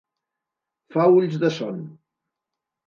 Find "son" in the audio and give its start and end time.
1.61-1.81